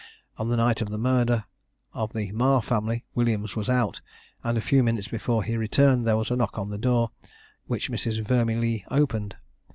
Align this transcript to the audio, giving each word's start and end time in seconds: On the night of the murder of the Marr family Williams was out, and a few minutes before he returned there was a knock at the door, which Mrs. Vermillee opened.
On 0.39 0.49
the 0.49 0.57
night 0.57 0.81
of 0.81 0.89
the 0.89 0.97
murder 0.97 1.45
of 1.93 2.11
the 2.13 2.31
Marr 2.31 2.63
family 2.63 3.05
Williams 3.13 3.55
was 3.55 3.69
out, 3.69 4.01
and 4.43 4.57
a 4.57 4.59
few 4.59 4.81
minutes 4.81 5.07
before 5.07 5.43
he 5.43 5.55
returned 5.55 6.07
there 6.07 6.17
was 6.17 6.31
a 6.31 6.35
knock 6.35 6.57
at 6.57 6.69
the 6.69 6.79
door, 6.79 7.11
which 7.67 7.91
Mrs. 7.91 8.25
Vermillee 8.25 8.83
opened. 8.89 9.35